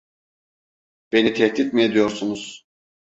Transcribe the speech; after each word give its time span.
Beni 1.11 1.33
tehdit 1.33 1.73
mi 1.73 1.81
ediyorsunuz? 1.83 2.67